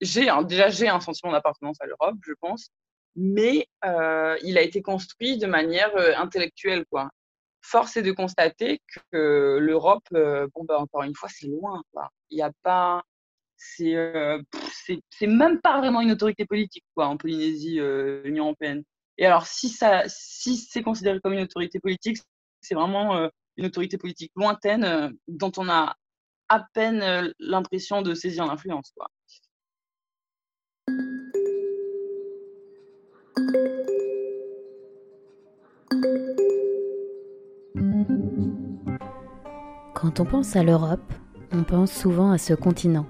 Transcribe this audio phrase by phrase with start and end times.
[0.00, 2.70] j'ai déjà j'ai un sentiment d'appartenance à l'Europe, je pense,
[3.14, 7.10] mais il a été construit de manière intellectuelle, quoi.
[7.62, 8.80] Force est de constater
[9.10, 12.10] que l'Europe, bon, bah, encore une fois, c'est loin, quoi.
[12.30, 13.02] Il n'y a pas,
[13.56, 13.96] c'est
[15.10, 17.80] c'est même pas vraiment une autorité politique, quoi, en Polynésie,
[18.24, 18.84] l'Union européenne.
[19.18, 22.18] Et alors, si ça, si c'est considéré comme une autorité politique,
[22.60, 25.96] c'est vraiment une autorité politique lointaine dont on a
[26.48, 29.08] à peine l'impression de saisir l'influence, quoi.
[39.96, 41.12] Quand on pense à l'Europe,
[41.52, 43.06] on pense souvent à ce continent,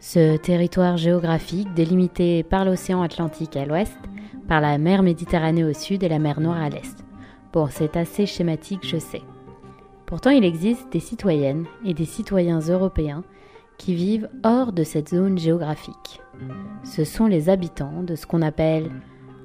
[0.00, 3.96] ce territoire géographique délimité par l'océan Atlantique à l'ouest,
[4.46, 7.04] par la mer Méditerranée au sud et la mer Noire à l'est.
[7.54, 9.22] Bon, c'est assez schématique, je sais.
[10.04, 13.24] Pourtant, il existe des citoyennes et des citoyens européens
[13.80, 16.20] qui vivent hors de cette zone géographique.
[16.84, 18.90] Ce sont les habitants de ce qu'on appelle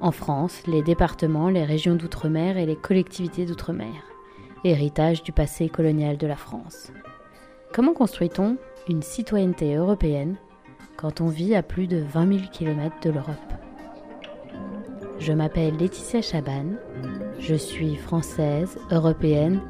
[0.02, 3.94] en France les départements, les régions d'outre-mer et les collectivités d'outre-mer
[4.66, 6.92] héritage du passé colonial de la France.
[7.74, 8.58] Comment construit-on
[8.90, 10.36] une citoyenneté européenne
[10.98, 13.54] quand on vit à plus de 20 000 km de l'Europe?
[15.20, 16.66] Je m'appelle Laetitia Chaban,
[17.40, 19.62] je suis française, européenne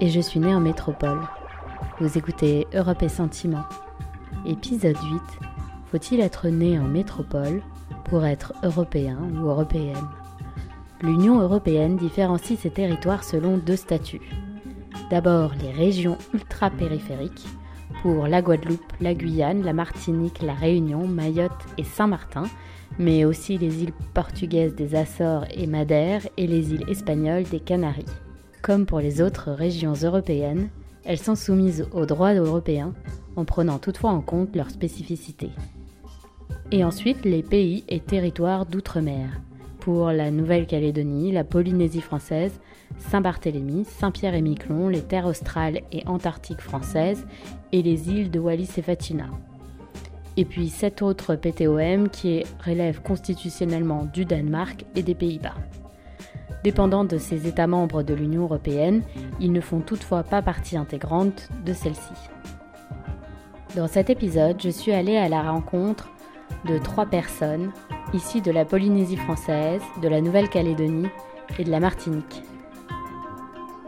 [0.00, 1.20] et je suis née en métropole.
[2.00, 3.64] Vous écoutez Europe et Sentiments.
[4.46, 5.20] Épisode 8
[5.90, 7.62] Faut-il être né en métropole
[8.04, 10.08] pour être européen ou européenne?
[11.02, 14.30] l'Union européenne différencie ses territoires selon deux statuts.
[15.10, 17.46] D'abord les régions ultra-périphériques,
[18.02, 22.44] pour la Guadeloupe, la Guyane, la Martinique, la Réunion, Mayotte et Saint-Martin,
[22.98, 28.04] mais aussi les îles portugaises des Açores et Madère et les îles espagnoles des Canaries.
[28.62, 30.68] Comme pour les autres régions européennes,
[31.04, 32.92] elles sont soumises aux droits européens
[33.36, 35.50] en prenant toutefois en compte leurs spécificités.
[36.70, 39.40] Et ensuite les pays et territoires d'outre-mer,
[39.80, 42.52] pour la Nouvelle-Calédonie, la Polynésie française,
[42.98, 47.26] Saint-Barthélemy, Saint-Pierre et Miquelon, les terres australes et antarctiques françaises
[47.72, 49.26] et les îles de Wallis et Fatina.
[50.36, 55.56] Et puis sept autres PTOM qui relèvent constitutionnellement du Danemark et des Pays-Bas.
[56.64, 59.02] Dépendant de ces États membres de l'Union européenne,
[59.40, 62.12] ils ne font toutefois pas partie intégrante de celle-ci.
[63.74, 66.10] Dans cet épisode, je suis allée à la rencontre
[66.66, 67.72] de trois personnes
[68.12, 71.08] ici de la Polynésie française, de la Nouvelle-Calédonie
[71.58, 72.42] et de la Martinique.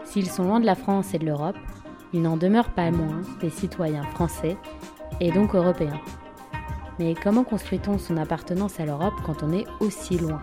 [0.04, 1.56] S'ils sont loin de la France et de l'Europe,
[2.12, 4.56] ils n'en demeurent pas moins des citoyens français
[5.20, 6.00] et donc européens.
[6.98, 10.40] Mais comment construit-on son appartenance à l'Europe quand on est aussi loin?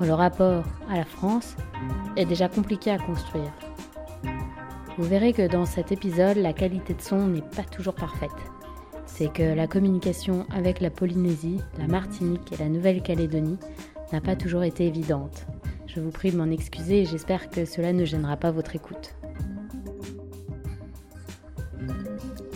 [0.00, 1.56] Le rapport à la France
[2.16, 3.52] est déjà compliqué à construire
[4.96, 8.30] Vous verrez que dans cet épisode, la qualité de son n'est pas toujours parfaite
[9.20, 13.58] c'est que la communication avec la Polynésie, la Martinique et la Nouvelle-Calédonie
[14.12, 15.46] n'a pas toujours été évidente.
[15.86, 19.14] Je vous prie de m'en excuser et j'espère que cela ne gênera pas votre écoute.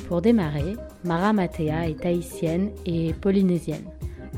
[0.09, 3.85] Pour démarrer, Mara Matea est haïtienne et polynésienne,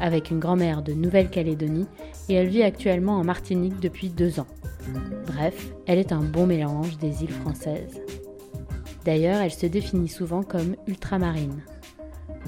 [0.01, 1.87] avec une grand-mère de Nouvelle-Calédonie
[2.29, 4.47] et elle vit actuellement en Martinique depuis deux ans.
[5.27, 8.01] Bref, elle est un bon mélange des îles françaises.
[9.05, 11.63] D'ailleurs, elle se définit souvent comme ultramarine.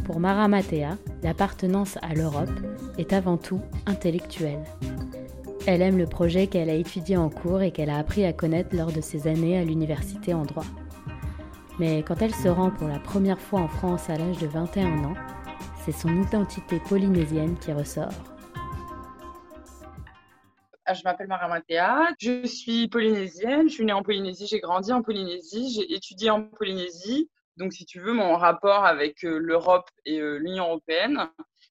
[0.05, 2.50] Pour Mara Matea, l'appartenance à l'Europe
[2.99, 4.65] est avant tout intellectuelle.
[5.66, 8.75] Elle aime le projet qu'elle a étudié en cours et qu'elle a appris à connaître
[8.75, 10.65] lors de ses années à l'université en droit.
[11.78, 15.05] Mais quand elle se rend pour la première fois en France à l'âge de 21
[15.05, 15.15] ans,
[15.84, 18.38] c'est son identité polynésienne qui ressort.
[20.91, 24.91] Ah, je m'appelle Mara Matea, je suis polynésienne, je suis née en Polynésie, j'ai grandi
[24.91, 27.28] en Polynésie, j'ai étudié en Polynésie.
[27.59, 31.28] Donc, si tu veux, mon rapport avec euh, l'Europe et euh, l'Union européenne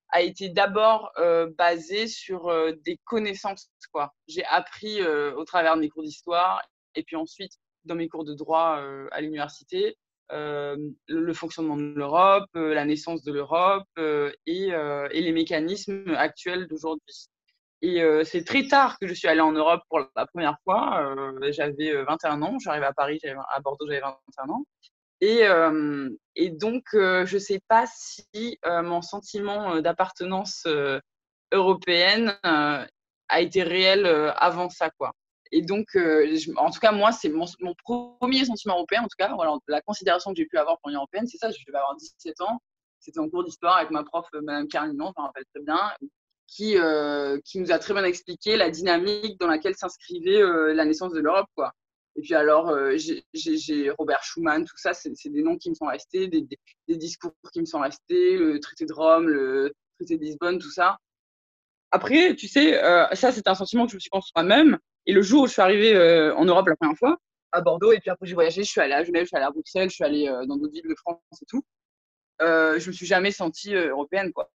[0.10, 2.54] a été d'abord euh, basé sur
[2.86, 3.72] des connaissances.
[3.92, 4.14] Quoi.
[4.28, 6.62] J'ai appris au travers de mes cours d'histoire
[6.94, 7.54] et puis ensuite
[7.86, 8.80] dans mes cours de droit
[9.12, 9.98] à l'université
[10.30, 13.88] le fonctionnement de l'Europe, la naissance de l'Europe
[14.46, 14.72] et,
[15.12, 17.30] les mécanismes actuels d'aujourd'hui.
[17.82, 21.16] Et c'est très tard que je suis allée en Europe pour la première fois.
[21.52, 23.20] j'avais 21 ans, j'arrivais à Paris,
[23.54, 24.64] à Bordeaux, j'avais 21 ans.
[25.22, 25.44] Et,
[26.36, 30.68] et donc, je ne sais pas si mon sentiment d'appartenance
[31.52, 34.08] européenne a été réel
[34.38, 35.14] avant ça, quoi.
[35.52, 35.88] Et donc,
[36.58, 37.46] en tout cas, moi, c'est mon,
[38.20, 39.32] premier sentiment européen, en tout cas,
[39.68, 42.42] la considération que j'ai pu avoir pour l'Union européenne, c'est ça, je devais avoir 17
[42.42, 42.60] ans,
[43.00, 45.80] c'était en cours d'histoire avec ma prof, Madame Carlignon, je me rappelle très bien,
[46.48, 46.76] qui,
[47.44, 50.42] qui nous a très bien expliqué la dynamique dans laquelle s'inscrivait
[50.74, 51.74] la naissance de l'Europe, quoi.
[52.18, 55.86] Et puis alors, euh, j'ai Robert Schuman, tout ça, c'est des noms qui me sont
[55.86, 56.48] restés, des,
[56.88, 60.98] discours qui me sont restés, le traité de Rome, le traité de Lisbonne, tout ça.
[61.92, 64.80] Après, tu sais, euh, ça, c'est un sentiment que je me suis construit moi-même.
[65.06, 67.18] Et le jour où je suis arrivée euh, en Europe la première fois,
[67.52, 69.46] à Bordeaux, et puis après j'ai voyagé, je suis allée à Genève, je suis allée
[69.46, 71.64] à Bruxelles, je suis allée euh, dans d'autres villes de France et tout.
[72.42, 74.50] Euh, je me suis jamais sentie européenne, quoi.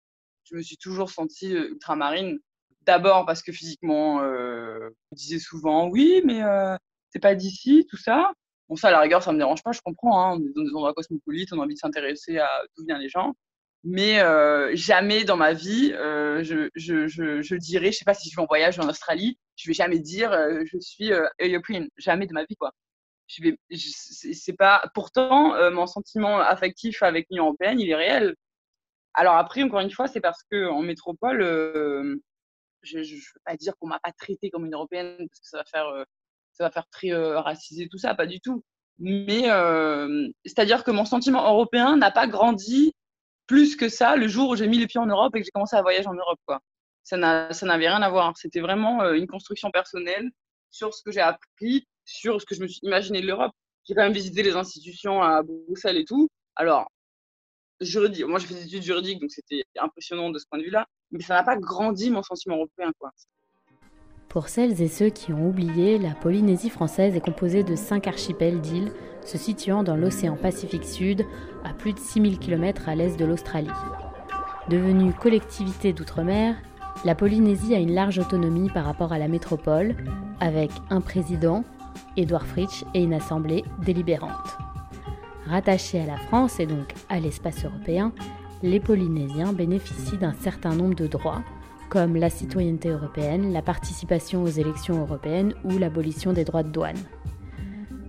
[0.51, 2.39] Je me suis toujours sentie ultramarine.
[2.83, 6.77] D'abord parce que physiquement, euh, disais souvent oui, mais euh,
[7.11, 8.33] c'est pas d'ici, tout ça.
[8.69, 10.33] Bon, ça, à la rigueur, ça me dérange pas, je comprends.
[10.33, 13.01] Hein, on est dans des endroits cosmopolites, on a envie de s'intéresser à d'où viennent
[13.01, 13.35] les gens
[13.85, 18.15] mais euh, jamais dans ma vie, euh, je, je, je, je, dirais, je sais pas
[18.15, 21.27] si je vais en voyage en Australie, je vais jamais dire euh, je suis euh,
[21.41, 22.73] European, jamais de ma vie quoi.
[23.27, 23.59] Je vais,
[24.35, 24.83] c'est pas.
[24.93, 28.35] Pourtant, euh, mon sentiment affectif avec l'Union européenne, il est réel.
[29.15, 32.17] Alors après, encore une fois, c'est parce que en métropole, euh,
[32.83, 35.59] je ne veux pas dire qu'on m'a pas traité comme une européenne parce que ça
[35.59, 36.05] va faire,
[36.53, 38.65] ça va faire très racisé tout ça, pas du tout.
[38.99, 39.43] Mais
[40.45, 42.95] c'est-à-dire que mon sentiment européen n'a pas grandi
[43.51, 45.51] plus que ça le jour où j'ai mis les pieds en Europe et que j'ai
[45.51, 46.39] commencé à voyager en Europe.
[46.47, 46.61] Quoi.
[47.03, 48.33] Ça n'avait rien à voir.
[48.37, 50.31] C'était vraiment euh, une construction personnelle
[50.71, 53.51] sur ce que j'ai appris, sur ce que je me suis imaginé de l'Europe.
[53.83, 56.29] J'ai quand même visité les institutions à Bruxelles et tout.
[56.55, 56.89] Alors,
[57.81, 60.87] juridique, moi j'ai fait des études juridiques, donc c'était impressionnant de ce point de vue-là,
[61.11, 62.93] mais ça n'a pas grandi mon sentiment européen.
[64.29, 68.61] Pour celles et ceux qui ont oublié, la Polynésie française est composée de cinq archipels
[68.61, 68.93] d'îles
[69.25, 71.27] se situant dans l'océan Pacifique Sud,
[71.65, 73.69] à plus de 6000 km à l'est de l'Australie.
[74.69, 76.57] Devenue collectivité d'outre-mer,
[77.05, 79.97] la Polynésie a une large autonomie par rapport à la métropole,
[80.39, 81.65] avec un président,
[82.17, 84.59] Edouard Fritsch, et une assemblée délibérante.
[85.47, 88.13] Rattachée à la France et donc à l'espace européen,
[88.63, 91.43] les Polynésiens bénéficient d'un certain nombre de droits,
[91.89, 96.99] comme la citoyenneté européenne, la participation aux élections européennes ou l'abolition des droits de douane.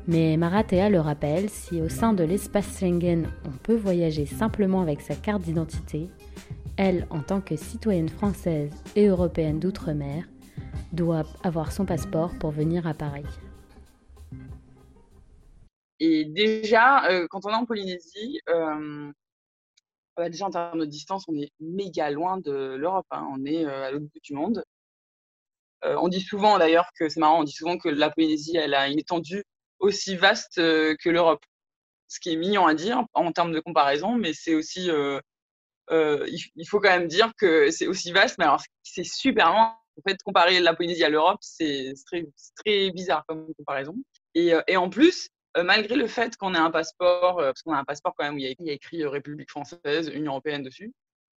[0.08, 5.02] Mais Maratea le rappelle, si au sein de l'espace Schengen on peut voyager simplement avec
[5.02, 6.10] sa carte d'identité,
[6.78, 10.26] elle, en tant que citoyenne française et européenne d'outre-mer,
[10.92, 13.26] doit avoir son passeport pour venir à Paris.
[16.04, 19.12] Et déjà, euh, quand on est en Polynésie, euh,
[20.18, 23.06] bah, déjà en termes de distance, on est méga loin de l'Europe.
[23.12, 23.28] Hein.
[23.32, 24.64] On est euh, à l'autre bout du monde.
[25.84, 28.88] On dit souvent d'ailleurs que c'est marrant, on dit souvent que la Polynésie, elle a
[28.88, 29.44] une étendue
[29.80, 31.44] aussi vaste que l'Europe.
[32.08, 34.92] Ce qui est mignon à dire en termes de comparaison, mais c'est aussi,
[35.90, 39.76] il, faut quand même dire que c'est aussi vaste, mais alors c'est super loin.
[39.98, 41.94] En fait, comparer la Polynésie à l'Europe, c'est
[42.64, 43.96] très, bizarre comme comparaison.
[44.36, 47.84] Et, en plus, malgré le fait qu'on ait un passeport, euh, parce qu'on a un
[47.84, 50.94] passeport quand même où il y a, écrit euh, République française, Union européenne dessus,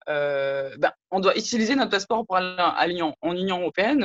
[0.07, 4.05] ben, on doit utiliser notre passeport pour aller en Union européenne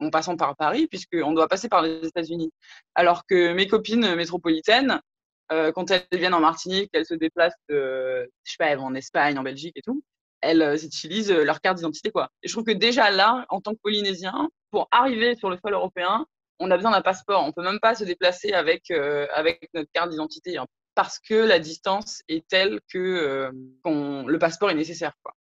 [0.00, 2.52] en passant par Paris, puisqu'on doit passer par les États-Unis.
[2.94, 5.00] Alors que mes copines métropolitaines,
[5.52, 9.38] euh, quand elles viennent en Martinique, elles se déplacent, euh, je sais pas, en Espagne,
[9.38, 10.02] en Belgique et tout,
[10.40, 12.30] elles utilisent leur carte d'identité, quoi.
[12.42, 15.74] Et je trouve que déjà là, en tant que Polynésien, pour arriver sur le sol
[15.74, 16.26] européen,
[16.60, 17.44] on a besoin d'un passeport.
[17.44, 21.34] On peut même pas se déplacer avec, euh, avec notre carte d'identité hein, parce que
[21.34, 23.50] la distance est telle que euh,
[24.26, 25.12] le passeport est nécessaire.
[25.22, 25.34] Quoi.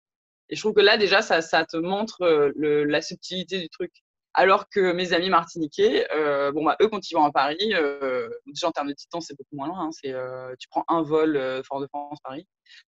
[0.49, 3.69] Et je trouve que là, déjà, ça, ça te montre euh, le, la subtilité du
[3.69, 3.93] truc.
[4.39, 8.29] Alors que mes amis martiniquais, euh, bon, bah, eux, quand ils vont à Paris, euh,
[8.47, 9.87] déjà en termes de distance, c'est beaucoup moins loin.
[9.87, 12.47] Hein, c'est, euh, tu prends un vol Fort-de-France-Paris.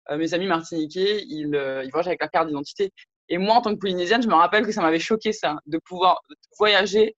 [0.09, 2.91] mes amis martiniquais, ils, ils voyagent avec la carte d'identité.
[3.29, 5.77] Et moi, en tant que polynésienne, je me rappelle que ça m'avait choqué ça, de
[5.77, 6.19] pouvoir
[6.57, 7.15] voyager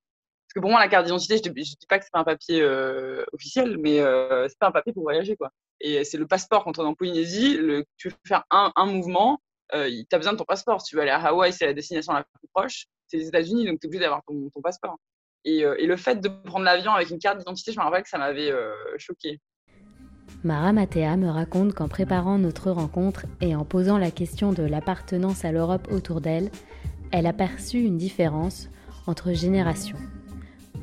[0.59, 3.23] pour moi, la carte d'identité, je ne dis pas que c'est pas un papier euh,
[3.33, 5.51] officiel, mais euh, c'est pas un papier pour voyager, quoi.
[5.79, 7.59] Et c'est le passeport quand on est en Polynésie.
[7.97, 9.39] Tu veux faire un, mouvement,
[9.73, 10.81] euh, tu as besoin de ton passeport.
[10.81, 12.85] Si tu veux aller à Hawaï, c'est la destination la plus proche.
[13.07, 14.97] C'est les États-Unis, donc tu es obligé d'avoir ton, passeport.
[15.45, 18.03] Et, euh, et, le fait de prendre l'avion avec une carte d'identité, je me rappelle
[18.03, 19.39] que ça m'avait euh, choqué.
[20.43, 25.45] Mara Matea me raconte qu'en préparant notre rencontre et en posant la question de l'appartenance
[25.45, 26.51] à l'Europe autour d'elle,
[27.11, 28.69] elle a perçu une différence
[29.05, 29.97] entre générations.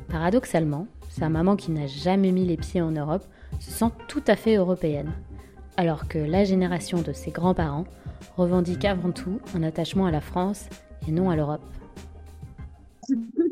[0.09, 3.23] Paradoxalement, sa maman qui n'a jamais mis les pieds en Europe
[3.59, 5.11] se sent tout à fait européenne,
[5.77, 7.85] alors que la génération de ses grands-parents
[8.37, 10.67] revendique avant tout un attachement à la France
[11.07, 11.61] et non à l'Europe.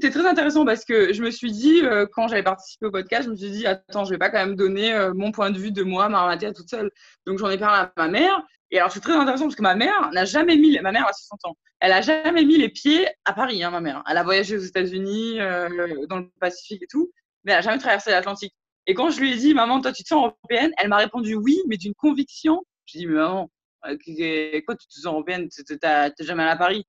[0.01, 3.25] C'est très intéressant parce que je me suis dit, euh, quand j'avais participé au podcast,
[3.25, 5.57] je me suis dit, attends, je vais pas quand même donner euh, mon point de
[5.57, 6.91] vue de moi, Marmathia, toute seule.
[7.25, 8.41] Donc j'en ai parlé à ma mère.
[8.71, 11.13] Et alors c'est très intéressant parce que ma mère n'a jamais mis, ma mère a
[11.13, 14.03] 60 ans, elle a jamais mis les pieds à Paris, hein, ma mère.
[14.09, 17.11] Elle a voyagé aux États-Unis, euh, dans le Pacifique et tout,
[17.43, 18.53] mais elle a jamais traversé l'Atlantique.
[18.87, 21.35] Et quand je lui ai dit, maman, toi, tu te sens européenne, elle m'a répondu
[21.35, 22.63] oui, mais d'une conviction.
[22.85, 23.49] J'ai dit, mais maman,
[23.83, 25.49] quoi, tu te sens européenne?
[25.79, 26.85] T'as jamais allé à Paris?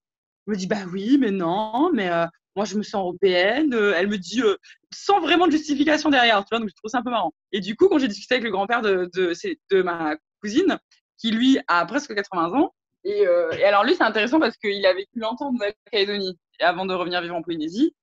[0.47, 2.11] Elle me dit, bah oui, mais non, mais
[2.57, 3.75] moi, je me sens européenne.
[3.75, 4.57] Euh, elle me dit, euh,
[4.93, 7.33] sans vraiment de justification derrière, tu vois, donc je trouve ça un peu marrant.
[7.53, 9.33] Et du coup, quand j'ai discuté avec le grand-père de, de,
[9.71, 10.79] de, ma cousine,
[11.19, 13.27] qui lui a presque 80 ans, Et,
[13.65, 17.35] alors lui, c'est intéressant parce qu'il a vécu longtemps en Nouvelle-Calédonie avant de revenir vivre
[17.35, 17.95] en Polynésie.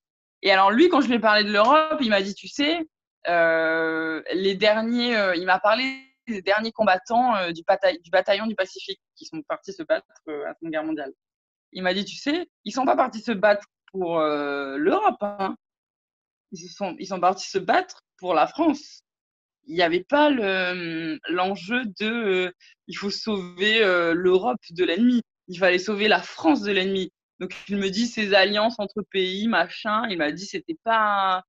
[0.43, 2.79] Et alors lui, quand je lui ai parlé de l'Europe, il m'a dit, tu sais,
[3.27, 5.83] les derniers, il m'a parlé
[6.27, 7.63] des derniers combattants du,
[8.03, 11.13] du, bataillon du Pacifique qui sont partis se battre à la Seconde Guerre mondiale.
[11.73, 15.17] Il m'a dit, tu sais, ils sont pas partis se battre pour l'Europe.
[15.21, 15.55] Hein.
[16.51, 19.03] Ils, sont, partis se battre pour la France.
[19.65, 20.29] Il n'y avait pas
[21.29, 22.53] l'enjeu de
[22.87, 23.79] il faut sauver
[24.13, 25.21] l'Europe de l'ennemi.
[25.47, 27.11] Il fallait sauver la France de l'ennemi.
[27.39, 30.07] Donc il me dit ces alliances entre pays, machin.
[30.09, 31.43] Il m'a dit c'était pas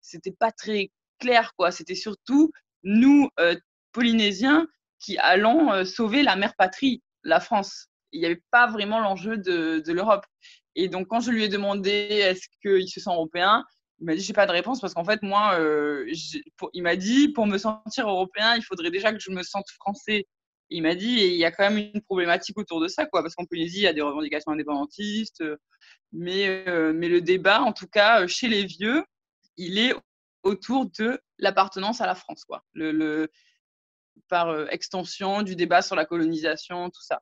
[0.00, 1.70] c'était pas très clair quoi.
[1.70, 2.50] C'était surtout
[2.82, 3.28] nous
[3.92, 4.66] Polynésiens
[5.00, 7.88] qui allons sauver la mère patrie, la France.
[8.12, 10.26] Il n'y avait pas vraiment l'enjeu de l'Europe.
[10.76, 13.64] Et donc quand je lui ai demandé est-ce qu'il se sent européen,
[14.00, 16.10] il m'a dit j'ai pas de réponse parce qu'en fait moi euh,
[16.72, 20.26] il m'a dit pour me sentir européen il faudrait déjà que je me sente français.
[20.70, 23.34] Il m'a dit il y a quand même une problématique autour de ça quoi parce
[23.34, 25.44] qu'en Polynésie il y a des revendications indépendantistes
[26.12, 29.04] mais euh, mais le débat en tout cas chez les vieux
[29.56, 29.94] il est
[30.42, 32.64] autour de l'appartenance à la France quoi.
[34.28, 37.20] Par euh, extension du débat sur la colonisation tout ça.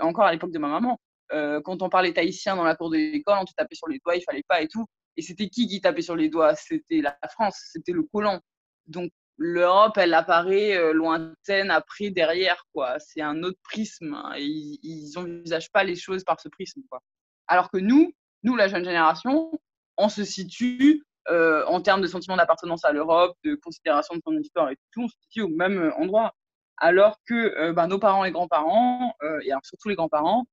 [0.00, 3.38] Encore à l'époque de ma maman quand on parlait tahitien dans la cour de l'école
[3.40, 4.86] on te tapait sur les doigts il fallait pas et tout
[5.18, 6.54] et c'était qui qui tapait sur les doigts?
[6.54, 8.40] C'était la France, c'était le colon.
[8.86, 12.98] Donc l'Europe, elle apparaît euh, lointaine après, derrière, quoi.
[13.00, 14.14] C'est un autre prisme.
[14.14, 17.00] Hein, et ils n'envisagent pas les choses par ce prisme, quoi.
[17.48, 18.12] Alors que nous,
[18.44, 19.50] nous, la jeune génération,
[19.96, 24.38] on se situe euh, en termes de sentiment d'appartenance à l'Europe, de considération de son
[24.38, 26.32] histoire et tout, on se situe au même euh, endroit.
[26.76, 30.46] Alors que bah, nos parents et grands-parents, et surtout les grands-parents,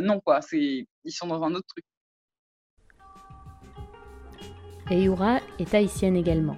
[0.00, 0.40] non, quoi.
[0.52, 1.84] Ils sont dans un autre truc.
[4.90, 6.56] Et Yura est haïtienne également.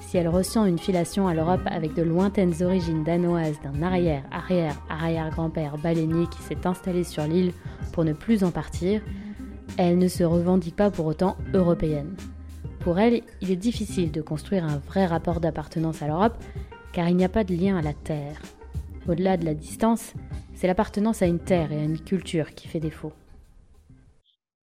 [0.00, 4.74] Si elle ressent une filation à l'Europe avec de lointaines origines danoises d'un arrière, arrière,
[4.88, 7.52] arrière-grand-père baleinier qui s'est installé sur l'île
[7.92, 9.02] pour ne plus en partir,
[9.76, 12.16] elle ne se revendique pas pour autant européenne.
[12.80, 16.42] Pour elle, il est difficile de construire un vrai rapport d'appartenance à l'Europe
[16.92, 18.42] car il n'y a pas de lien à la terre.
[19.08, 20.14] Au-delà de la distance,
[20.60, 23.14] c'est l'appartenance à une terre et à une culture qui fait défaut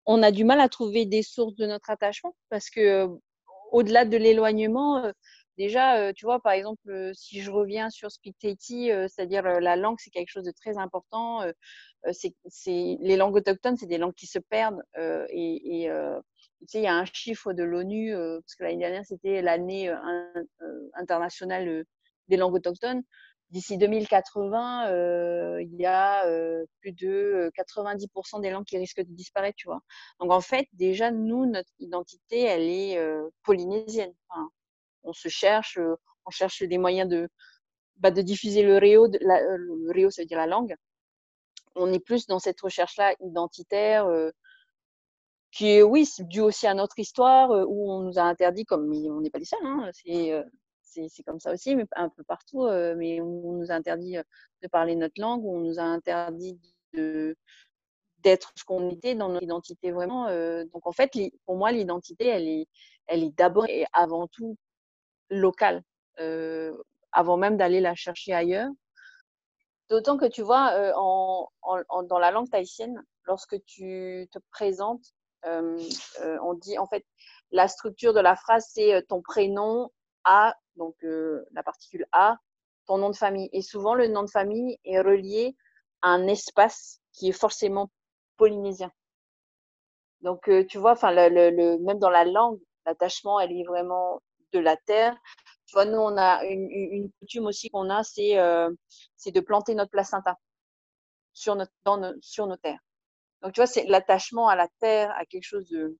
[0.05, 3.07] on a du mal à trouver des sources de notre attachement parce que
[3.71, 5.11] au-delà de l'éloignement,
[5.57, 10.31] déjà, tu vois, par exemple, si je reviens sur Speak c'est-à-dire la langue, c'est quelque
[10.31, 11.43] chose de très important.
[12.11, 12.33] c'est,
[12.99, 14.81] les langues autochtones, c'est des langues qui se perdent.
[15.29, 15.87] et,
[16.61, 19.93] tu sais, il y a un chiffre de l'ONU, parce que l'année dernière, c'était l'année
[20.95, 21.85] internationale
[22.29, 23.03] des langues autochtones
[23.51, 29.01] d'ici 2080, euh, il y a euh, plus de 90% euh, des langues qui risquent
[29.01, 29.81] de disparaître, tu vois.
[30.19, 32.99] Donc en fait, déjà nous, notre identité, elle est
[33.43, 34.13] polynésienne.
[35.03, 35.79] on se cherche,
[36.25, 37.29] on cherche des moyens de
[37.97, 40.75] bah, de diffuser le réo, le réo, ça veut dire la langue.
[41.75, 44.07] On est plus dans cette recherche-là identitaire.
[45.51, 49.21] qui est, oui, dû aussi à notre histoire, où on nous a interdit, comme on
[49.21, 50.31] n'est pas les seuls, hein, c'est
[50.89, 52.65] c'est comme ça aussi, mais un peu partout.
[52.65, 54.23] Euh, mais on nous a interdit euh,
[54.61, 56.59] de parler notre langue, on nous a interdit
[56.93, 60.27] d'être ce qu'on était dans notre identité vraiment.
[60.27, 61.11] Euh, donc en fait,
[61.45, 62.67] pour moi, l'identité, elle est,
[63.07, 64.57] elle est d'abord et avant tout
[65.29, 65.83] locale,
[67.11, 68.69] avant même d'aller la chercher ailleurs.
[69.89, 75.05] D'autant que tu vois, dans la langue tahitienne, lorsque tu te présentes,
[75.43, 77.05] on dit en fait
[77.51, 79.91] la structure de la phrase, c'est ton prénom
[80.23, 82.37] A donc euh, la particule A,
[82.87, 83.49] ton nom de famille.
[83.53, 85.55] Et souvent, le nom de famille est relié
[86.01, 87.91] à un espace qui est forcément
[88.37, 88.91] polynésien.
[90.21, 94.21] Donc, euh, tu vois, le, même dans la langue, l'attachement, elle est vraiment
[94.53, 95.15] de la terre.
[95.67, 98.71] Tu vois, nous, on a une, coutume aussi qu'on a, euh,
[99.15, 100.35] c'est de planter notre placenta
[101.33, 102.79] sur, notre, dans sur nos terres.
[103.41, 105.97] Donc, tu vois, c'est l'attachement à la terre, à quelque chose de.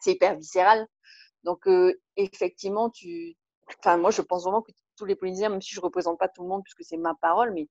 [0.00, 0.86] C'est hyper viscéral.
[1.44, 1.66] Donc,
[2.16, 3.36] effectivement, tu,
[3.78, 6.28] enfin, moi, je pense vraiment que tous les Polynésiens, même si je ne représente pas
[6.28, 7.68] tout le monde puisque c'est ma parole, mais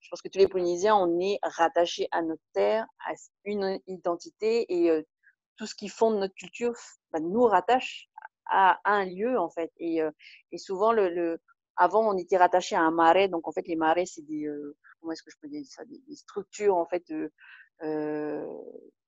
[0.00, 3.12] je pense que tous les Polynésiens, on est rattachés à notre terre, à
[3.44, 5.02] une identité et euh,
[5.56, 6.72] tout ce qui fonde notre culture
[7.12, 8.08] bah, nous rattache
[8.46, 9.72] à, un lieu, en fait.
[9.78, 10.10] Et, euh,
[10.52, 11.40] et souvent, le, le,
[11.76, 13.28] avant, on était rattaché à un marais.
[13.28, 15.84] Donc, en fait, les marais, c'est des, euh, comment est-ce que je peux dire ça,
[15.84, 17.04] des, structures, en fait,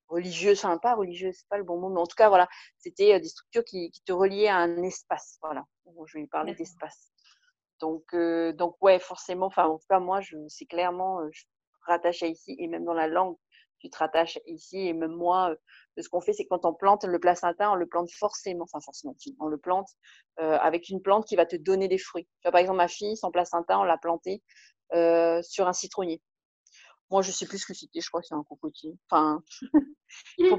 [0.09, 2.49] religieuses, enfin pas religieuses, c'est pas le bon mot, mais en tout cas voilà,
[2.79, 5.65] c'était des structures qui, qui, te reliaient à un espace, voilà.
[6.07, 7.13] je vais parler d'espace.
[7.81, 8.15] Donc
[8.57, 11.45] donc ouais, forcément, enfin en tout cas moi, je c'est clairement je
[11.87, 13.37] rattache à ici et même dans la langue,
[13.79, 15.55] tu te rattaches ici et même moi,
[15.97, 19.15] ce qu'on fait, c'est quand on plante le placenta, on le plante forcément, enfin forcément,
[19.41, 19.89] on le plante
[20.37, 22.25] avec une plante qui va te donner des fruits.
[22.25, 24.43] Tu vois, par exemple, ma fille, son placenta, on l'a planté
[24.93, 26.21] sur un citronnier
[27.11, 28.97] moi, je sais plus ce que c'était, je crois que c'est un cocotier.
[29.11, 29.43] Enfin,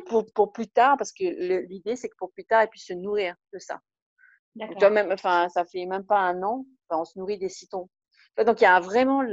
[0.07, 1.23] pour, pour, plus tard, parce que
[1.67, 3.79] l'idée, c'est que pour plus tard, elle puisse se nourrir de ça.
[4.55, 7.89] Donc, même, enfin, ça fait même pas un an, on se nourrit des citons.
[8.37, 9.23] Donc, il y a vraiment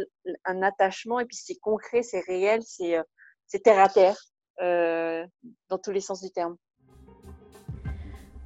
[0.44, 4.16] un attachement, et puis c'est concret, c'est réel, c'est terre à terre,
[4.60, 5.24] euh,
[5.68, 6.56] dans tous les sens du terme.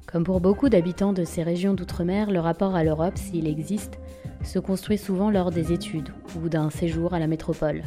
[0.07, 3.97] Comme pour beaucoup d'habitants de ces régions d'outre-mer, le rapport à l'Europe, s'il existe,
[4.43, 7.83] se construit souvent lors des études ou d'un séjour à la métropole.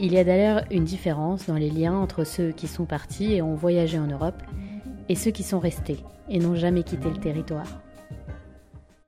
[0.00, 3.42] Il y a d'ailleurs une différence dans les liens entre ceux qui sont partis et
[3.42, 4.40] ont voyagé en Europe
[5.08, 7.66] et ceux qui sont restés et n'ont jamais quitté le territoire.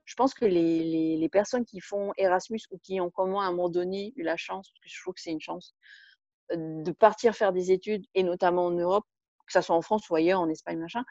[0.03, 3.69] Je pense que les, personnes qui font Erasmus ou qui ont comment à un moment
[3.69, 5.73] donné eu la chance, parce que je trouve que c'est une chance,
[6.51, 9.05] euh, de partir faire des études, et notamment en Europe,
[9.47, 11.05] que ce soit en France ou ailleurs, en Espagne, machin,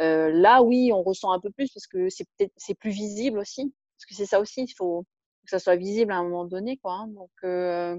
[0.00, 3.74] euh, là, oui, on ressent un peu plus parce que c'est c'est plus visible aussi.
[3.96, 5.04] Parce que c'est ça aussi, il faut
[5.46, 6.92] que ça soit visible à un moment donné, quoi.
[6.92, 7.08] Hein.
[7.08, 7.98] Donc, euh,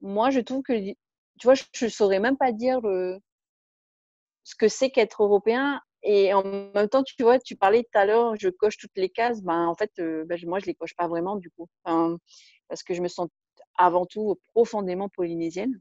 [0.00, 0.96] moi, je trouve que, tu
[1.44, 5.80] vois, je ne saurais même pas dire ce que c'est qu'être européen.
[6.02, 9.10] Et en même temps, tu vois, tu parlais tout à l'heure, je coche toutes les
[9.10, 9.42] cases.
[9.42, 11.68] Ben, en fait, euh, ben, moi, je les coche pas vraiment, du coup.
[11.84, 13.28] parce que je me sens
[13.76, 15.80] avant tout profondément polynésienne,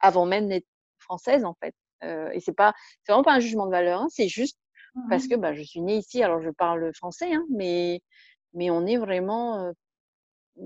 [0.00, 0.66] avant même d'être
[0.98, 1.74] française, en fait.
[2.04, 2.74] Euh, et c'est pas,
[3.04, 4.58] c'est vraiment pas un jugement de valeur, hein, c'est juste
[5.08, 8.02] parce que ben, je suis née ici, alors je parle français, hein, mais,
[8.52, 9.72] mais on est vraiment
[10.58, 10.62] euh,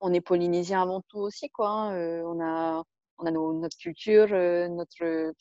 [0.00, 1.70] on est polynésien avant tout aussi, quoi.
[1.70, 2.84] Hein, euh, on a,
[3.18, 5.32] on a notre culture, euh, notre,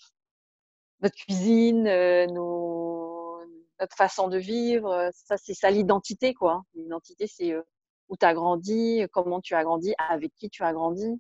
[1.02, 2.26] notre cuisine, euh,
[3.80, 5.10] notre façon de vivre.
[5.14, 6.64] Ça, c'est ça l'identité, quoi.
[6.76, 7.56] L'identité, c'est
[8.10, 11.20] où tu as grandi, comment tu as grandi, avec qui tu as grandi.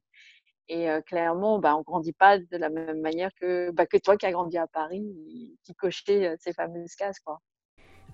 [0.69, 4.25] Et clairement, bah, on grandit pas de la même manière que, bah, que toi qui
[4.25, 5.05] as grandi à Paris,
[5.63, 7.39] qui cochait ces fameuses cases, quoi.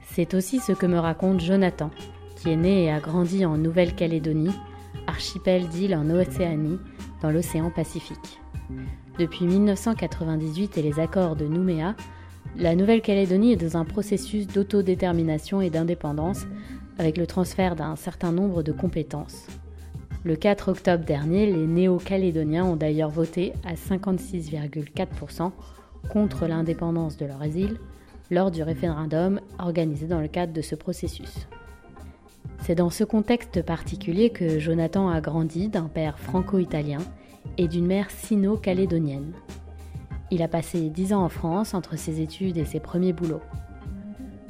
[0.01, 1.89] C'est aussi ce que me raconte Jonathan,
[2.37, 4.53] qui est né et a grandi en Nouvelle-Calédonie
[5.13, 6.79] archipel d'îles en Océanie,
[7.21, 8.41] dans l'océan Pacifique.
[9.19, 11.95] Depuis 1998 et les accords de Nouméa,
[12.57, 16.47] la Nouvelle-Calédonie est dans un processus d'autodétermination et d'indépendance
[16.97, 19.45] avec le transfert d'un certain nombre de compétences.
[20.23, 25.51] Le 4 octobre dernier, les néo-calédoniens ont d'ailleurs voté à 56,4%
[26.09, 27.77] contre l'indépendance de leur île
[28.31, 31.47] lors du référendum organisé dans le cadre de ce processus.
[32.61, 36.99] C'est dans ce contexte particulier que Jonathan a grandi d'un père franco-italien
[37.57, 39.33] et d'une mère sino-calédonienne.
[40.31, 43.41] Il a passé dix ans en France entre ses études et ses premiers boulots.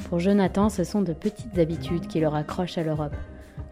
[0.09, 3.15] Pour Jonathan, ce sont de petites habitudes qui le raccrochent à l'Europe,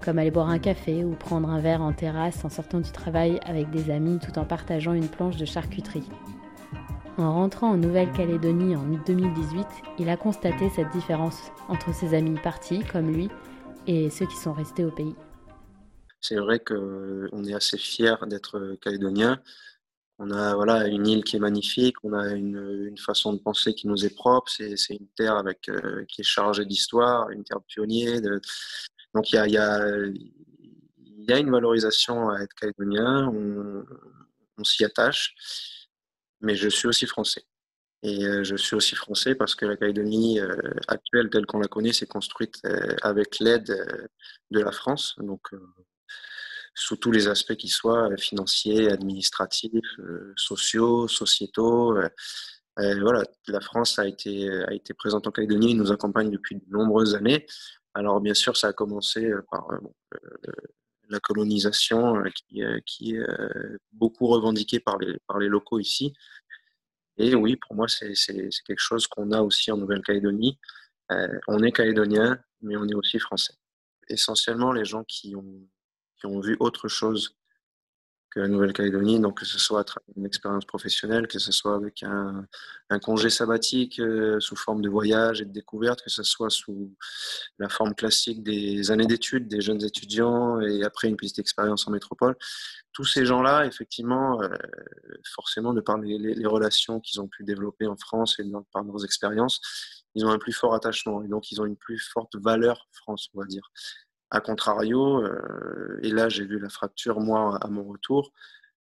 [0.04, 3.40] comme aller boire un café ou prendre un verre en terrasse en sortant du travail
[3.46, 6.10] avec des amis tout en partageant une planche de charcuterie.
[7.18, 9.68] En rentrant en Nouvelle-Calédonie en 2018,
[10.00, 13.30] il a constaté cette différence entre ses amis partis, comme lui,
[13.88, 15.16] et ceux qui sont restés au pays.
[16.20, 19.42] C'est vrai qu'on est assez fiers d'être calédonien.
[20.20, 23.88] On a voilà, une île qui est magnifique, on a une, façon de penser qui
[23.88, 24.52] nous est propre.
[24.52, 28.22] C'est, une terre avec, euh, qui est chargée d'histoire, une terre de pionniers.
[29.16, 29.80] Donc il y a, y, a,
[31.00, 33.84] y a, une valorisation à être calédonien, on,
[34.60, 35.34] on s'y attache,
[36.40, 37.44] mais je suis aussi français.
[38.04, 40.56] Et euh, je suis aussi français parce que la Calédonie euh,
[40.88, 44.10] actuelle, telle qu'on la connaît, s'est construite euh, avec l'aide
[44.50, 45.50] de la France, donc
[46.74, 50.00] sous tous les aspects qui soient, financiers, administratifs,
[50.36, 51.98] sociaux, sociétaux.
[52.78, 57.14] voilà, la France a été, a été présente en Calédonie nous accompagne depuis de nombreuses
[57.14, 57.46] années.
[57.94, 59.68] Alors bien sûr, ça a commencé par
[61.10, 63.26] la colonisation qui, qui est
[63.92, 66.14] beaucoup revendiquée par les, par les locaux ici.
[67.18, 68.14] Et oui, pour moi, c'est
[68.66, 70.58] quelque chose qu'on a aussi en Nouvelle-Calédonie.
[71.12, 73.54] Euh, on est calédonien, mais on est aussi français.
[74.08, 75.68] Essentiellement, les gens qui ont,
[76.20, 77.36] qui ont vu autre chose
[78.32, 82.48] que la Nouvelle-Calédonie, donc que ce soit une expérience professionnelle, que ce soit avec un,
[83.02, 86.96] congé sabbatique euh, sous forme de voyage et de découverte, que ce soit sous
[87.60, 91.92] la forme classique des années d'études, des jeunes étudiants et après une petite expérience en
[91.92, 92.36] métropole.
[92.94, 94.50] Tous ces gens-là, effectivement, euh,
[95.36, 99.04] forcément, de par les, les relations qu'ils ont pu développer en France et par leurs
[99.04, 99.62] expériences,
[100.16, 103.30] ils ont un plus fort attachement et donc ils ont une plus forte valeur France,
[103.34, 103.72] on va dire.
[104.32, 108.32] A contrario, euh, et là j'ai vu la fracture moi à mon retour,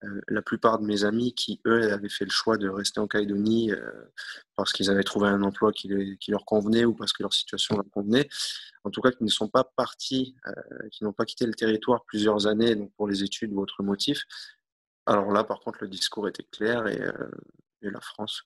[0.03, 3.07] euh, la plupart de mes amis qui eux avaient fait le choix de rester en
[3.07, 4.11] Calédonie euh,
[4.55, 5.87] parce qu'ils avaient trouvé un emploi qui,
[6.29, 8.27] leur convenait ou parce que leur situation leur convenait,
[8.83, 10.35] en tout cas qui ne sont pas partis,
[10.91, 14.23] qui n'ont pas quitté le territoire plusieurs années pour les études ou autres motifs.
[15.05, 16.99] Alors là par contre le discours était clair et,
[17.83, 18.43] et la France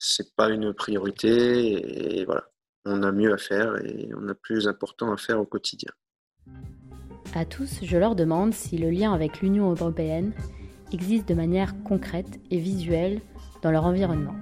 [0.00, 2.51] c'est pas une priorité et voilà
[2.84, 5.90] on a mieux à faire et on a plus important à faire au quotidien.
[7.34, 10.32] À tous, je leur demande si le lien avec l'Union européenne
[10.92, 13.20] existe de manière concrète et visuelle
[13.62, 14.34] dans leur environnement.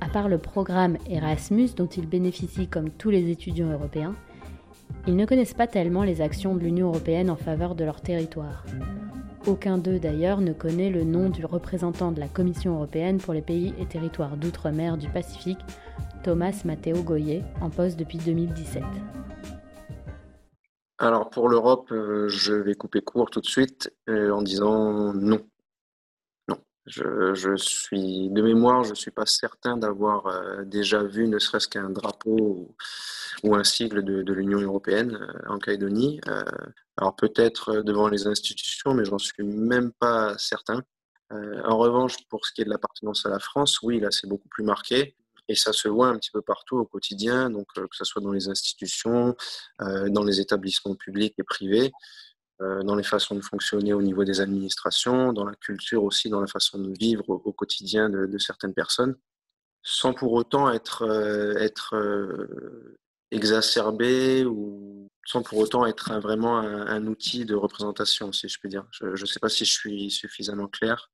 [0.00, 4.14] À part le programme Erasmus dont ils bénéficient comme tous les étudiants européens,
[5.06, 8.64] ils ne connaissent pas tellement les actions de l'Union européenne en faveur de leur territoire.
[9.46, 13.42] Aucun d'eux d'ailleurs ne connaît le nom du représentant de la Commission européenne pour les
[13.42, 15.60] pays et territoires d'outre-mer du Pacifique,
[16.22, 18.82] Thomas Matteo Goyer, en poste depuis 2017.
[20.98, 25.40] Alors pour l'Europe, euh, je vais couper court tout de suite euh, en disant non.
[26.86, 31.68] Je, suis de mémoire, je ne suis pas certain d'avoir euh, déjà vu ne serait-ce
[31.68, 32.74] qu'un drapeau
[33.44, 36.20] ou, un sigle de, l'Union européenne en Calédonie.
[36.96, 40.82] Alors peut-être devant les institutions, mais j'en suis même pas certain.
[41.30, 44.48] en revanche, pour ce qui est de l'appartenance à la France, oui, là c'est beaucoup
[44.48, 45.14] plus marqué.
[45.50, 48.30] Et ça se voit un petit peu partout au quotidien, donc que ce soit dans
[48.30, 49.34] les institutions,
[49.80, 51.90] dans les établissements publics et privés.
[52.62, 56.42] Euh, dans les façons de fonctionner au niveau des administrations, dans la culture aussi, dans
[56.42, 59.16] la façon de vivre au, quotidien de, certaines personnes,
[59.82, 62.98] sans pour autant être, euh, être euh,
[63.30, 68.84] exacerbé ou sans pour autant être vraiment un, outil de représentation, si je peux dire.
[68.92, 71.10] Je ne sais pas si je suis suffisamment clair.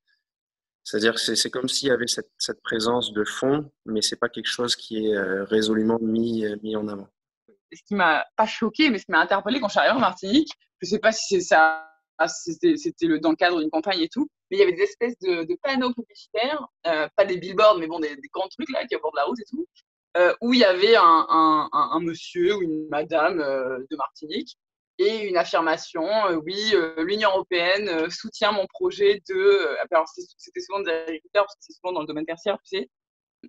[0.87, 4.47] C'est-à-dire que c'est comme s'il y avait cette, présence de fond, mais c'est pas quelque
[4.47, 7.09] chose qui est résolument mis, mis en avant.
[7.73, 10.01] Ce qui m'a pas choqué, mais ce qui m'a interpellé quand je suis arrivée en
[10.01, 11.91] Martinique, je sais pas si c'est ça,
[12.29, 12.77] c'était
[13.19, 15.93] dans le cadre d'une campagne et tout, mais il y avait des espèces de, panneaux
[15.93, 19.41] publicitaires, euh, pas des billboards, mais bon, des, grands trucs là qui abordent la route
[19.41, 19.67] et tout,
[20.17, 24.57] euh, où il y avait un, un, monsieur ou une madame euh, de Martinique
[24.99, 26.07] et une affirmation,
[26.45, 29.77] oui, l'Union européenne soutient mon projet de.
[29.91, 32.91] alors c'était souvent des agriculteurs parce que c'est souvent dans le domaine tertiaire, tu sais.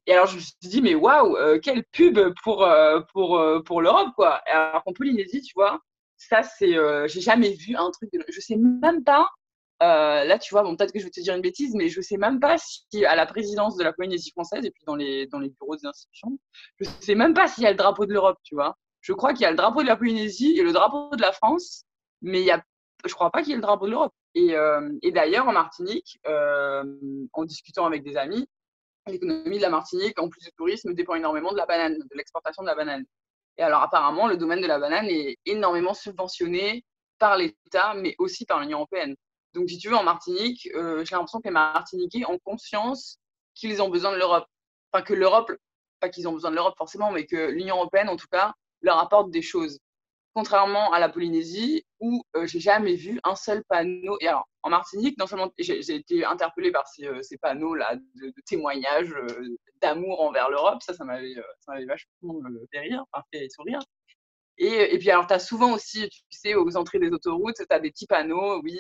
[0.05, 2.67] Et alors je me suis dit mais waouh, quelle pub pour
[3.13, 4.41] pour pour l'Europe quoi.
[4.47, 5.79] Alors qu'en Polynésie, tu vois,
[6.17, 8.11] ça, c'est, euh, j'ai jamais vu un truc.
[8.11, 8.23] De...
[8.27, 9.27] Je sais même pas.
[9.83, 12.01] Euh, là, tu vois, bon, peut-être que je vais te dire une bêtise, mais je
[12.01, 15.27] sais même pas si à la présidence de la Polynésie française et puis dans les
[15.27, 16.39] dans les bureaux des institutions,
[16.79, 18.75] je sais même pas s'il y a le drapeau de l'Europe, tu vois.
[19.07, 21.31] Je crois qu'il y a le drapeau de la Polynésie et le drapeau de la
[21.31, 21.85] France,
[22.21, 22.61] mais il y a,
[23.05, 24.13] je crois pas qu'il y ait le drapeau de l'Europe.
[24.35, 26.83] Et, euh, d'ailleurs, en Martinique, euh,
[27.31, 28.49] en discutant avec des amis,
[29.07, 32.63] l'économie de la Martinique, en plus du tourisme, dépend énormément de la banane, de l'exportation
[32.63, 33.05] de la banane.
[33.57, 36.83] Et alors apparemment, le domaine de la banane est énormément subventionné
[37.17, 39.15] par l'État, mais aussi par l'Union européenne.
[39.53, 43.19] Donc si tu veux, en Martinique, euh, j'ai l'impression que les Martiniquais ont conscience
[43.55, 44.47] qu'ils ont besoin de l'Europe.
[44.91, 45.53] Enfin que l'Europe,
[46.01, 48.97] pas qu'ils ont besoin de l'Europe forcément, mais que l'Union européenne, en tout cas, leur
[48.99, 49.79] apporte des choses
[50.37, 54.17] contrairement à la Polynésie où euh, j'ai jamais vu un seul panneau.
[54.21, 58.31] Et alors, en Martinique, non seulement j'ai été interpellée par ces, euh, ces panneaux-là de,
[58.45, 61.33] témoignages euh, d'amour envers l'Europe, ça, ça m'avait
[61.87, 62.39] vachement
[62.71, 63.79] fait rire, enfin, fait sourire.
[64.59, 67.65] Et, et puis, alors, tu as souvent aussi, tu sais, aux entrées des autoroutes, tu
[67.67, 68.79] as des petits panneaux, oui,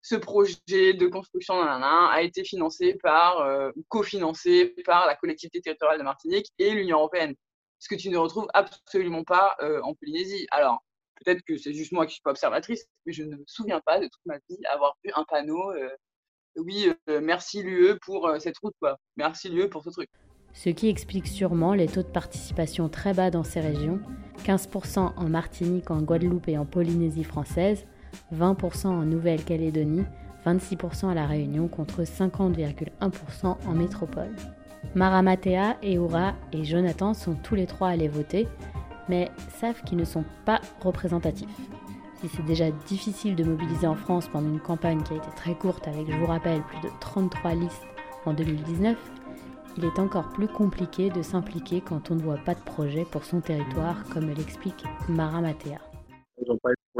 [0.00, 3.46] ce projet de construction a été financé par,
[3.88, 7.34] cofinancé par la collectivité territoriale de Martinique et l'Union européenne
[7.84, 10.46] ce que tu ne retrouves absolument pas euh, en Polynésie.
[10.50, 10.82] Alors,
[11.16, 14.00] peut-être que c'est juste moi qui suis pas observatrice, mais je ne me souviens pas
[14.00, 15.90] de toute ma vie avoir vu un panneau euh,
[16.56, 18.96] oui, euh, merci l'UE pour cette route, quoi.
[19.16, 20.08] Merci l'UE pour ce truc.
[20.52, 24.00] Ce qui explique sûrement les taux de participation très bas dans ces régions
[24.44, 27.86] 15% en Martinique, en Guadeloupe et en Polynésie française,
[28.32, 30.04] 20% en Nouvelle-Calédonie,
[30.46, 34.34] 26% à La Réunion contre 50,1% en métropole.
[34.94, 38.48] Maramatea, Eura et Jonathan sont tous les trois allés voter,
[39.08, 41.48] mais savent qu'ils ne sont pas représentatifs.
[42.20, 45.54] Si c'est déjà difficile de mobiliser en France pendant une campagne qui a été très
[45.54, 47.86] courte avec, je vous rappelle, plus de 33 listes
[48.24, 48.96] en 2019,
[49.76, 53.24] il est encore plus compliqué de s'impliquer quand on ne voit pas de projet pour
[53.24, 54.84] son territoire, comme l'explique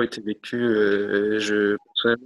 [0.03, 0.61] été vécus.
[0.61, 1.77] Euh,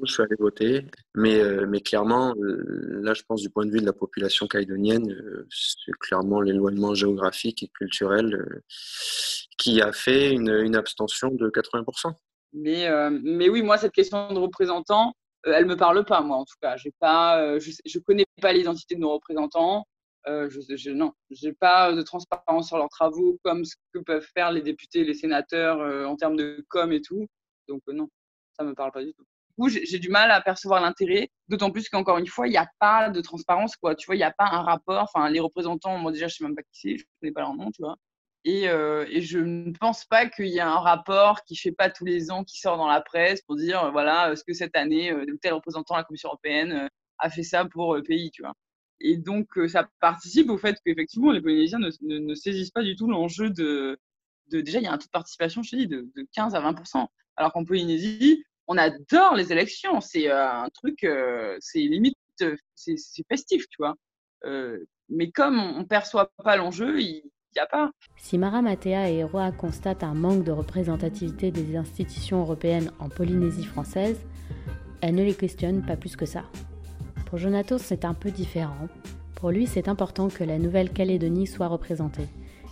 [0.04, 3.70] je suis allé voter, mais, euh, mais clairement, euh, là, je pense du point de
[3.70, 5.14] vue de la population caïdonienne,
[5.50, 8.62] c'est clairement l'éloignement géographique et culturel
[9.58, 12.12] qui a fait une, abstention de 80%.
[12.52, 12.88] Mais,
[13.22, 15.14] mais oui, moi, cette question de représentants,
[15.44, 16.76] elle me parle pas, moi, en tout cas.
[17.00, 19.84] Pas, je ne connais pas l'identité de nos représentants.
[20.28, 24.26] Euh, je, je, non, j'ai pas de transparence sur leurs travaux comme ce que peuvent
[24.34, 27.26] faire les députés, les sénateurs euh, en termes de com et tout.
[27.68, 28.08] Donc euh, non,
[28.52, 29.24] ça me parle pas du tout.
[29.66, 33.10] J'ai du mal à percevoir l'intérêt, d'autant plus qu'encore une fois, il n'y a pas
[33.10, 33.94] de transparence, quoi.
[33.94, 35.02] Tu vois, il n'y a pas un rapport.
[35.02, 37.54] Enfin, les représentants, moi déjà, je sais même pas qui c'est, je connais pas leur
[37.54, 37.96] nom, tu vois.
[38.44, 42.04] Et, et, je ne pense pas qu'il y a un rapport qui fait pas tous
[42.04, 45.54] les ans, qui sort dans la presse pour dire, voilà, ce que cette année, tel
[45.54, 48.54] représentant de la Commission européenne a fait ça pour le pays, tu vois.
[49.00, 53.08] Et donc, euh, ça participe au fait qu'effectivement, les Polynésiens ne, saisissent pas du tout
[53.08, 53.98] l'enjeu de,
[54.50, 57.06] Déjà, il y a un taux de participation, je te dis, de, 15 à 20%
[57.36, 60.00] Alors qu'en Polynésie, on adore les élections.
[60.00, 61.06] C'est un truc,
[61.60, 62.16] c'est limite,
[62.74, 63.94] c'est festif, tu vois.
[65.08, 67.22] mais comme on ne perçoit pas l'enjeu, il
[67.54, 67.90] n'y a pas.
[68.16, 73.64] Si Mara Matea et Roa constatent un manque de représentativité des institutions européennes en Polynésie
[73.64, 74.20] française,
[75.00, 76.44] elle ne les questionne pas plus que ça.
[77.26, 78.88] Pour Jonatos, c'est un peu différent.
[79.34, 82.26] Pour lui, c'est important que la Nouvelle-Calédonie soit représentée,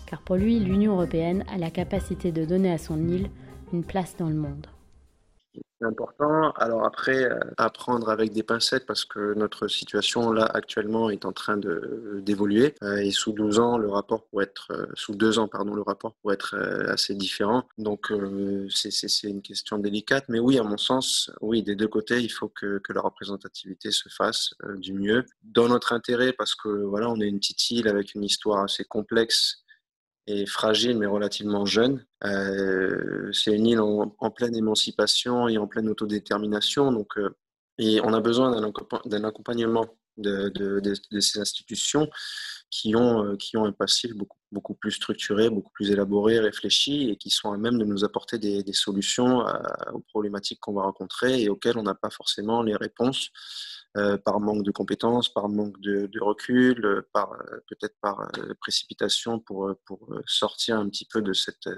[0.07, 3.31] car pour lui, l'Union européenne a la capacité de donner à son île
[3.73, 4.67] une place dans le monde.
[5.83, 6.53] Important.
[6.53, 11.27] Alors après, euh, à prendre avec des pincettes parce que notre situation là actuellement est
[11.27, 15.15] en train de d'évoluer euh, et sous 12 ans le rapport pourrait être euh, sous
[15.15, 16.57] deux ans pardon le rapport pourrait être
[16.89, 17.65] assez différent.
[17.77, 18.11] Donc
[18.71, 22.31] c'est c'est une question délicate, mais oui à mon sens oui des deux côtés il
[22.31, 27.11] faut que que la représentativité se fasse du mieux dans notre intérêt parce que voilà
[27.11, 29.66] on est une petite île avec une histoire assez complexe
[30.27, 32.05] est fragile mais relativement jeune.
[32.25, 36.93] Euh, c'est une île en, pleine émancipation et en pleine autodétermination.
[36.93, 37.37] Donc, euh,
[37.79, 38.73] et on a besoin
[39.05, 39.87] d'un accompagnement
[40.17, 42.09] de, ces institutions
[42.71, 47.11] qui ont, euh, qui ont un passif beaucoup, beaucoup plus structuré, beaucoup plus élaboré, réfléchi
[47.11, 49.45] et qui sont à même de nous apporter des, solutions
[49.93, 53.31] aux problématiques qu'on va rencontrer et auxquelles on n'a pas forcément les réponses.
[53.97, 59.39] Euh, par manque de compétences, par manque de, recul, euh, par euh, peut-être par précipitation
[59.41, 61.69] pour, pour sortir un petit peu de cette,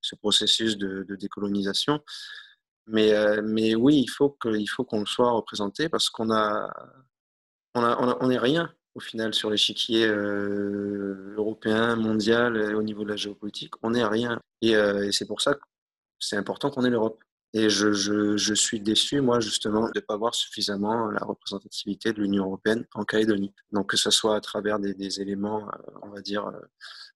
[0.00, 2.04] ce processus de, décolonisation.
[2.86, 6.70] Mais, mais oui, il faut qu'on soit représenté parce qu'on a,
[7.74, 13.16] on a, on, est rien au final sur l'échiquier européen, mondial, au niveau de la
[13.16, 13.74] géopolitique.
[13.82, 14.40] On n'est rien.
[14.62, 15.60] Et, et c'est pour ça que
[16.18, 17.22] c'est important qu'on ait l'Europe.
[17.52, 22.44] Et je, suis déçu, moi, justement, de ne pas voir suffisamment la représentativité de l'Union
[22.44, 23.52] européenne en Calédonie.
[23.72, 26.60] Donc, que ce soit à travers des, éléments, euh, on va dire, euh,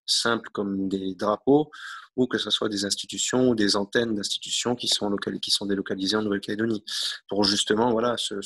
[0.05, 1.71] simples comme des drapeaux,
[2.17, 5.09] ou que ce soit des institutions ou des antennes d'institutions qui sont,
[5.61, 6.83] délocalisées en Nouvelle-Calédonie.
[7.29, 8.41] Pour justement, voilà, se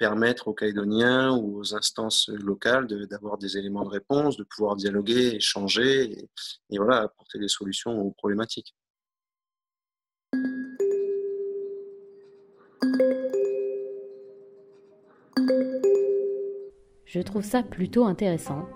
[0.00, 5.34] permettre aux Calédoniens ou aux instances locales d'avoir des éléments de réponse, de pouvoir dialoguer,
[5.34, 6.30] échanger et,
[6.70, 8.74] et voilà, apporter des solutions aux problématiques.
[17.04, 18.66] Je trouve ça plutôt intéressant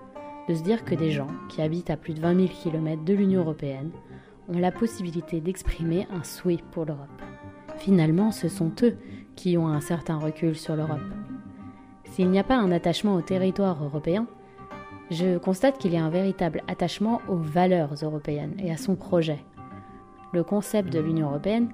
[0.47, 3.13] de se dire que des gens qui habitent à plus de 20 000 km de
[3.13, 3.91] l'Union européenne
[4.47, 7.09] ont la possibilité d'exprimer un souhait pour l'Europe.
[7.77, 8.97] Finalement, ce sont eux
[9.35, 10.99] qui ont un certain recul sur l'Europe.
[12.05, 14.27] S'il n'y a pas un attachement au territoire européen,
[15.11, 19.43] je constate qu'il y a un véritable attachement aux valeurs européennes et à son projet.
[20.33, 21.69] Le concept de l'Union européenne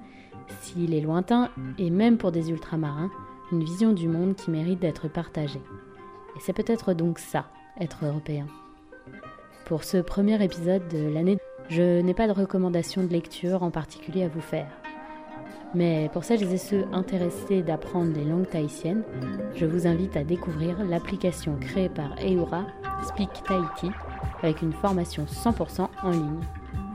[0.60, 3.10] s'il est lointain, et même pour des ultramarins,
[3.50, 5.62] une vision du monde qui mérite d'être partagée.
[6.36, 7.46] Et c'est peut-être donc ça,
[7.80, 8.46] être européen.
[9.66, 11.38] Pour ce premier épisode de l'année,
[11.68, 14.81] je n'ai pas de recommandation de lecture en particulier à vous faire.
[15.74, 19.04] Mais pour celles et ceux intéressés d'apprendre les langues tahitiennes,
[19.54, 22.66] je vous invite à découvrir l'application créée par Eura,
[23.06, 23.90] Speak Tahiti,
[24.42, 26.40] avec une formation 100% en ligne.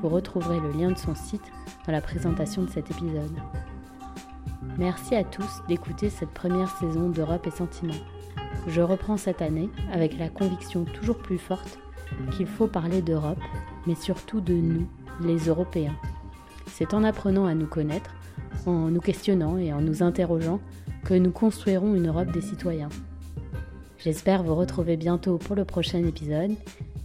[0.01, 1.51] Vous retrouverez le lien de son site
[1.87, 3.35] dans la présentation de cet épisode.
[4.77, 7.93] Merci à tous d'écouter cette première saison d'Europe et Sentiments.
[8.67, 11.79] Je reprends cette année avec la conviction toujours plus forte
[12.31, 13.39] qu'il faut parler d'Europe,
[13.87, 14.85] mais surtout de nous,
[15.21, 15.95] les Européens.
[16.67, 18.11] C'est en apprenant à nous connaître,
[18.71, 20.59] en nous questionnant et en nous interrogeant
[21.05, 22.89] que nous construirons une Europe des citoyens.
[23.97, 26.51] J'espère vous retrouver bientôt pour le prochain épisode.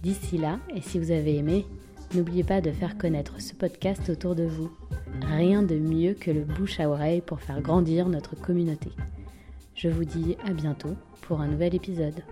[0.02, 1.64] D'ici là, et si vous avez aimé,
[2.14, 4.70] N'oubliez pas de faire connaître ce podcast autour de vous.
[5.22, 8.90] Rien de mieux que le bouche à oreille pour faire grandir notre communauté.
[9.74, 12.22] Je vous dis à bientôt pour un nouvel épisode.